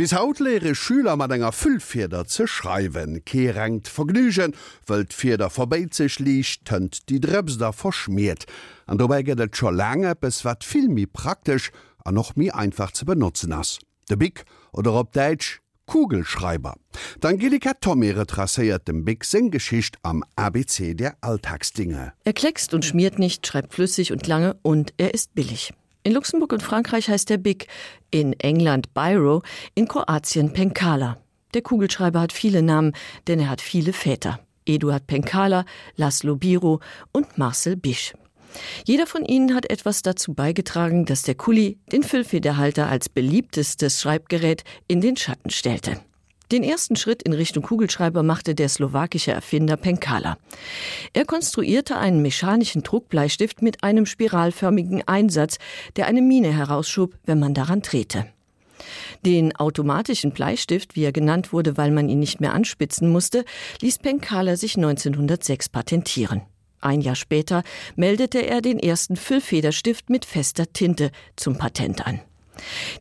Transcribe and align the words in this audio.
Bis 0.00 0.14
hautlehre 0.14 0.74
Schüler 0.74 1.14
mat 1.16 1.30
enger 1.30 1.52
Füllfeder 1.52 2.26
ze 2.26 2.46
schreiben, 2.46 3.22
kerenkt 3.26 3.86
vergnügen, 3.86 4.54
wëd 4.88 5.12
Fider 5.12 5.50
verbeit 5.52 5.92
sech 5.92 6.16
liicht, 6.24 6.62
tënnt 6.64 7.02
die 7.10 7.18
Drebsder 7.20 7.74
verschmiert. 7.76 8.46
An 8.88 8.96
dobei 8.96 9.20
gët 9.20 9.52
scho 9.52 9.68
lange 9.68 10.14
bis 10.16 10.40
wat 10.46 10.64
filmmi 10.64 11.04
praktisch 11.04 11.68
an 12.02 12.16
noch 12.16 12.32
mi 12.34 12.48
einfach 12.50 12.92
zu 12.96 13.04
benutzen 13.04 13.52
ass. 13.52 13.76
De 14.08 14.16
Big 14.16 14.46
oder 14.72 14.94
op 14.94 15.12
Deitsch 15.12 15.58
Kugelschreiber. 15.84 16.76
D'Angelika 17.20 17.74
Tomere 17.78 18.24
trasséiert 18.24 18.88
dem 18.88 19.04
Big 19.04 19.26
Singgeschicht 19.26 19.98
am 20.02 20.24
ABC 20.34 20.94
der 20.94 21.18
Alltagsdinge. 21.20 22.14
Er 22.24 22.32
kleckst 22.32 22.72
und 22.72 22.86
schmiert 22.86 23.18
nicht, 23.18 23.46
schreibt 23.46 23.74
flüssig 23.74 24.12
und 24.12 24.26
lange 24.26 24.56
und 24.62 24.94
er 24.96 25.12
ist 25.12 25.34
billig. 25.34 25.74
In 26.02 26.12
Luxemburg 26.12 26.52
und 26.52 26.62
Frankreich 26.62 27.08
heißt 27.08 27.30
er 27.30 27.36
Big, 27.36 27.66
in 28.10 28.32
England 28.40 28.94
Biro, 28.94 29.42
in 29.74 29.86
Kroatien 29.86 30.52
Penkala. 30.52 31.18
Der 31.52 31.60
Kugelschreiber 31.60 32.20
hat 32.20 32.32
viele 32.32 32.62
Namen, 32.62 32.92
denn 33.26 33.38
er 33.38 33.50
hat 33.50 33.60
viele 33.60 33.92
Väter. 33.92 34.40
Eduard 34.64 35.06
Penkala, 35.06 35.64
Laszlo 35.96 36.36
Biro 36.36 36.80
und 37.12 37.36
Marcel 37.36 37.76
Bisch. 37.76 38.14
Jeder 38.86 39.06
von 39.06 39.24
ihnen 39.24 39.54
hat 39.54 39.70
etwas 39.70 40.02
dazu 40.02 40.32
beigetragen, 40.32 41.04
dass 41.04 41.22
der 41.22 41.34
Kuli 41.34 41.78
den 41.92 42.02
Füllfederhalter 42.02 42.88
als 42.88 43.08
beliebtestes 43.08 44.00
Schreibgerät 44.00 44.64
in 44.88 45.00
den 45.00 45.16
Schatten 45.16 45.50
stellte. 45.50 46.00
Den 46.52 46.64
ersten 46.64 46.96
Schritt 46.96 47.22
in 47.22 47.32
Richtung 47.32 47.62
Kugelschreiber 47.62 48.24
machte 48.24 48.56
der 48.56 48.68
slowakische 48.68 49.30
Erfinder 49.30 49.76
Penkala. 49.76 50.36
Er 51.12 51.24
konstruierte 51.24 51.96
einen 51.96 52.22
mechanischen 52.22 52.82
Druckbleistift 52.82 53.62
mit 53.62 53.84
einem 53.84 54.04
spiralförmigen 54.04 55.06
Einsatz, 55.06 55.58
der 55.94 56.06
eine 56.06 56.22
Mine 56.22 56.52
herausschub, 56.52 57.14
wenn 57.24 57.38
man 57.38 57.54
daran 57.54 57.82
drehte. 57.82 58.26
Den 59.24 59.54
automatischen 59.54 60.32
Bleistift, 60.32 60.96
wie 60.96 61.04
er 61.04 61.12
genannt 61.12 61.52
wurde, 61.52 61.76
weil 61.76 61.92
man 61.92 62.08
ihn 62.08 62.18
nicht 62.18 62.40
mehr 62.40 62.54
anspitzen 62.54 63.10
musste, 63.10 63.44
ließ 63.80 63.98
Penkala 63.98 64.56
sich 64.56 64.76
1906 64.76 65.68
patentieren. 65.68 66.42
Ein 66.80 67.00
Jahr 67.00 67.16
später 67.16 67.62
meldete 67.94 68.38
er 68.38 68.60
den 68.60 68.78
ersten 68.78 69.16
Füllfederstift 69.16 70.10
mit 70.10 70.24
fester 70.24 70.72
Tinte 70.72 71.10
zum 71.36 71.58
Patent 71.58 72.06
an. 72.06 72.20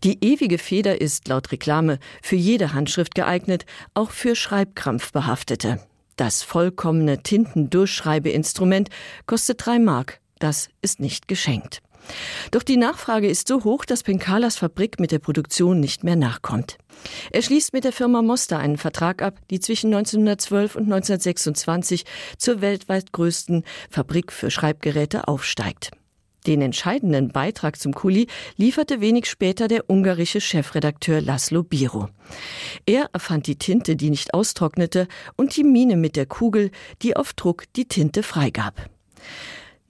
Die 0.04 0.24
ewige 0.24 0.58
Feder 0.58 1.02
ist 1.02 1.28
laut 1.28 1.52
Reklame 1.52 2.00
für 2.22 2.36
jede 2.36 2.74
Handschrift 2.74 3.16
geeignet, 3.16 3.66
auch 3.94 4.12
für 4.12 4.36
Schreibkrampfbehaftete. 4.36 5.80
Das 6.16 6.44
vollkommene 6.44 7.24
Tintendurchschreibeinstrument 7.24 8.90
kostet 9.26 9.66
drei 9.66 9.80
Mark. 9.80 10.20
Das 10.40 10.70
ist 10.82 11.00
nicht 11.00 11.28
geschenkt. 11.28 11.82
Doch 12.52 12.64
die 12.64 12.78
Nachfrage 12.78 13.28
ist 13.28 13.48
so 13.48 13.64
hoch, 13.64 13.86
dass 13.86 14.04
Penkalas 14.04 14.58
Fabrik 14.58 15.00
mit 15.00 15.12
der 15.12 15.20
Produktion 15.20 15.80
nicht 15.80 16.04
mehr 16.04 16.16
nachkommt. 16.16 16.78
Er 17.32 17.42
schließt 17.42 17.74
mit 17.74 17.84
der 17.84 17.94
Firma 17.94 18.22
Moster 18.22 18.58
einen 18.58 18.78
Vertrag 18.78 19.22
ab, 19.22 19.40
die 19.50 19.60
zwischen 19.60 19.94
1912 19.94 20.76
und 20.76 20.84
1926 20.84 22.06
zur 22.38 22.62
weltweit 22.62 23.12
größten 23.12 23.64
Fabrik 23.90 24.32
für 24.32 24.52
Schreibgeräte 24.52 25.28
aufsteigt. 25.28 25.92
Den 26.50 26.64
entscheidenden 26.64 27.30
Beitrag 27.30 27.80
zum 27.80 27.94
Kuli 27.94 28.26
lieferte 28.58 29.02
wenig 29.02 29.28
später 29.28 29.68
der 29.68 29.88
ungarische 29.88 30.42
Chefredakteur 30.42 31.22
Laszlo 31.22 31.62
Biro. 31.62 32.10
Er 32.88 33.08
erfand 33.14 33.46
die 33.46 33.58
Tinte, 33.58 33.96
die 33.96 34.10
nicht 34.10 34.34
austrocknete, 34.34 35.08
und 35.36 35.56
die 35.56 35.64
Mine 35.64 35.96
mit 35.96 36.16
der 36.16 36.26
Kugel, 36.26 36.72
die 37.04 37.16
auf 37.16 37.34
Druck 37.34 37.66
die 37.76 37.88
Tinte 37.88 38.24
freigab. 38.24 38.90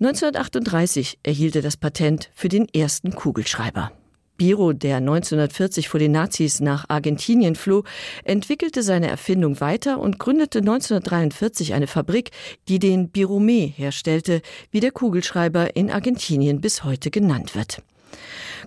1938 0.02 1.20
erhielt 1.24 1.56
er 1.56 1.62
das 1.62 1.78
Patent 1.78 2.30
für 2.36 2.50
den 2.50 2.68
ersten 2.68 3.16
Kugelschreiber. 3.16 3.94
Biro, 4.40 4.72
der 4.72 4.98
1940 4.98 5.90
vor 5.90 6.00
den 6.00 6.14
Nazis 6.14 6.62
nach 6.62 6.86
Argentinien 6.88 7.56
floh, 7.56 7.84
entwickelte 8.24 8.82
seine 8.82 9.10
Erfindung 9.10 9.60
weiter 9.60 10.00
und 10.00 10.18
gründete 10.18 10.60
1943 10.60 11.74
eine 11.74 11.88
Fabrik, 11.88 12.32
die 12.70 12.80
den 12.80 13.10
Birome 13.10 13.68
herstellte, 13.76 14.42
wie 14.72 14.80
der 14.80 14.92
Kugelschreiber 14.92 15.76
in 15.76 15.92
Argentinien 15.92 16.62
bis 16.62 16.86
heute 16.86 17.12
genannt 17.12 17.54
wird. 17.54 17.84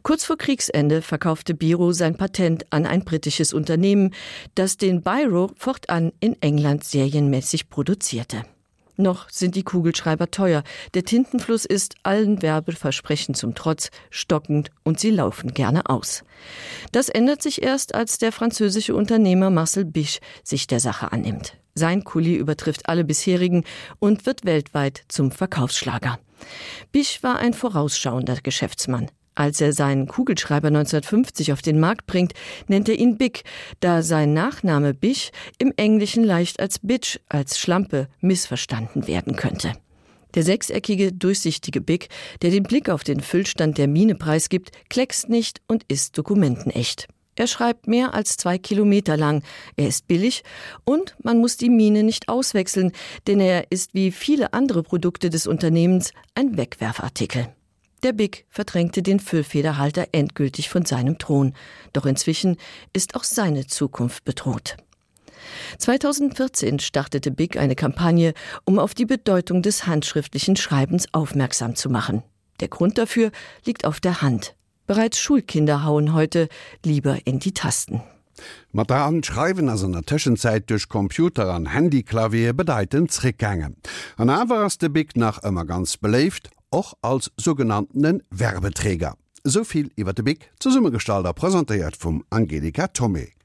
Kurz 0.02 0.24
vor 0.24 0.36
Kriegsende 0.36 1.00
verkaufte 1.00 1.54
Biro 1.54 1.92
sein 1.92 2.16
Patent 2.16 2.66
an 2.70 2.84
ein 2.84 3.04
britisches 3.04 3.54
Unternehmen, 3.54 4.14
das 4.54 4.76
den 4.76 5.02
Biro 5.02 5.50
fortan 5.56 6.12
in 6.20 6.36
England 6.42 6.84
serienmäßig 6.84 7.70
produzierte. 7.70 8.42
Noch 8.96 9.30
sind 9.30 9.54
die 9.54 9.62
Kugelschreiber 9.62 10.30
teuer. 10.30 10.62
Der 10.94 11.04
Tintenfluss 11.04 11.64
ist 11.64 11.94
allen 12.02 12.42
Werbeversprechen 12.42 13.34
zum 13.34 13.54
Trotz 13.54 13.90
stockend 14.10 14.70
und 14.84 15.00
sie 15.00 15.10
laufen 15.10 15.54
gerne 15.54 15.88
aus. 15.88 16.24
Das 16.92 17.08
ändert 17.08 17.42
sich 17.42 17.62
erst, 17.62 17.94
als 17.94 18.18
der 18.18 18.32
französische 18.32 18.94
Unternehmer 18.94 19.50
Marcel 19.50 19.84
Bisch 19.84 20.20
sich 20.44 20.66
der 20.66 20.80
Sache 20.80 21.10
annimmt. 21.12 21.56
Sein 21.74 22.04
Kuli 22.04 22.34
übertrifft 22.34 22.88
alle 22.88 23.04
bisherigen 23.04 23.64
und 23.98 24.26
wird 24.26 24.44
weltweit 24.44 25.04
zum 25.08 25.30
Verkaufsschlager. 25.30 26.18
Bisch 26.90 27.22
war 27.22 27.38
ein 27.38 27.54
vorausschauender 27.54 28.36
Geschäftsmann. 28.42 29.08
Als 29.34 29.60
er 29.60 29.72
seinen 29.72 30.08
Kugelschreiber 30.08 30.68
1950 30.68 31.52
auf 31.52 31.62
den 31.62 31.80
Markt 31.80 32.06
bringt, 32.06 32.34
nennt 32.68 32.88
er 32.88 32.98
ihn 32.98 33.16
Big, 33.16 33.44
da 33.80 34.02
sein 34.02 34.34
Nachname 34.34 34.92
Bich 34.92 35.32
im 35.58 35.72
Englischen 35.76 36.22
leicht 36.22 36.60
als 36.60 36.78
Bitch, 36.78 37.18
als 37.28 37.58
Schlampe 37.58 38.08
missverstanden 38.20 39.06
werden 39.06 39.34
könnte. 39.36 39.72
Der 40.34 40.42
sechseckige, 40.42 41.12
durchsichtige 41.12 41.80
Big, 41.80 42.08
der 42.42 42.50
den 42.50 42.62
Blick 42.62 42.88
auf 42.88 43.04
den 43.04 43.20
Füllstand 43.20 43.78
der 43.78 43.88
Mine 43.88 44.14
preisgibt, 44.14 44.70
kleckst 44.88 45.28
nicht 45.28 45.60
und 45.66 45.84
ist 45.88 46.16
dokumentenecht. 46.16 47.08
Er 47.34 47.46
schreibt 47.46 47.88
mehr 47.88 48.12
als 48.12 48.36
zwei 48.36 48.58
Kilometer 48.58 49.16
lang. 49.16 49.42
Er 49.76 49.88
ist 49.88 50.06
billig 50.06 50.42
und 50.84 51.16
man 51.22 51.38
muss 51.38 51.56
die 51.56 51.70
Mine 51.70 52.02
nicht 52.02 52.28
auswechseln, 52.28 52.92
denn 53.26 53.40
er 53.40 53.70
ist 53.70 53.94
wie 53.94 54.10
viele 54.10 54.52
andere 54.52 54.82
Produkte 54.82 55.30
des 55.30 55.46
Unternehmens 55.46 56.12
ein 56.34 56.58
Wegwerfartikel. 56.58 57.48
Der 58.02 58.12
Big 58.12 58.46
verdrängte 58.48 59.00
den 59.00 59.20
Füllfederhalter 59.20 60.08
endgültig 60.10 60.68
von 60.68 60.84
seinem 60.84 61.18
Thron, 61.18 61.54
doch 61.92 62.04
inzwischen 62.04 62.56
ist 62.92 63.14
auch 63.14 63.22
seine 63.22 63.66
Zukunft 63.68 64.24
bedroht. 64.24 64.76
2014 65.78 66.80
startete 66.80 67.30
Big 67.30 67.56
eine 67.56 67.76
Kampagne, 67.76 68.34
um 68.64 68.80
auf 68.80 68.94
die 68.94 69.06
Bedeutung 69.06 69.62
des 69.62 69.86
handschriftlichen 69.86 70.56
Schreibens 70.56 71.06
aufmerksam 71.12 71.76
zu 71.76 71.90
machen. 71.90 72.24
Der 72.60 72.68
Grund 72.68 72.98
dafür 72.98 73.30
liegt 73.64 73.84
auf 73.84 74.00
der 74.00 74.20
Hand. 74.20 74.56
Bereits 74.86 75.20
Schulkinder 75.20 75.84
hauen 75.84 76.12
heute 76.12 76.48
lieber 76.84 77.18
in 77.24 77.38
die 77.38 77.54
Tasten. 77.54 78.02
Matan 78.72 79.22
schreiben 79.22 79.68
as 79.68 79.84
an 79.84 79.92
der 79.92 80.60
durch 80.60 80.88
Computer 80.88 81.52
an 81.52 81.66
Handyklavier 81.66 82.52
bedeiten 82.52 83.08
Zrickgänge. 83.08 83.74
An 84.16 84.30
awer 84.30 84.64
ass 84.64 84.78
de 84.78 84.88
Big 84.88 85.16
nach 85.16 85.42
immer 85.44 85.64
ganz 85.64 85.96
beleeft 85.96 86.50
och 86.72 86.94
als 87.00 87.30
sogenannten 87.36 88.22
Werbeträger. 88.30 89.14
Soviel 89.44 89.90
iwwer 89.96 90.12
de 90.12 90.22
Big 90.22 90.50
zur 90.58 90.72
Summegestalter 90.72 91.32
präsentiert 91.32 91.96
vum 91.96 92.24
Angelika 92.30 92.86
Tommy. 92.88 93.32